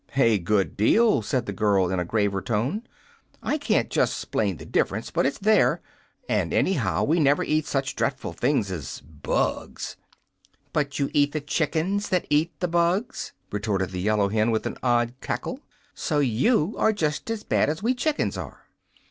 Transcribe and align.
"A 0.15 0.39
good 0.39 0.75
deal," 0.75 1.21
said 1.21 1.45
the 1.45 1.53
girl, 1.53 1.91
in 1.91 1.99
a 1.99 2.03
graver 2.05 2.41
tone. 2.41 2.81
"I 3.43 3.59
can't 3.59 3.91
just 3.91 4.17
'splain 4.17 4.57
the 4.57 4.65
diff'rence, 4.65 5.11
but 5.11 5.27
it's 5.27 5.37
there. 5.37 5.79
And, 6.27 6.55
anyhow, 6.55 7.03
we 7.03 7.19
never 7.19 7.43
eat 7.43 7.67
such 7.67 7.95
dreadful 7.95 8.33
things 8.33 8.71
as 8.71 9.01
BUGS." 9.05 9.97
"But 10.73 10.97
you 10.97 11.11
eat 11.13 11.33
the 11.33 11.39
chickens 11.41 12.09
that 12.09 12.25
eat 12.31 12.51
the 12.61 12.67
bugs," 12.67 13.33
retorted 13.51 13.91
the 13.91 14.01
yellow 14.01 14.29
hen, 14.29 14.49
with 14.49 14.65
an 14.65 14.77
odd 14.81 15.13
cackle. 15.21 15.59
"So 15.93 16.17
you 16.17 16.73
are 16.79 16.93
just 16.93 17.29
as 17.29 17.43
bad 17.43 17.69
as 17.69 17.83
we 17.83 17.93
chickens 17.93 18.37
are." 18.39 18.63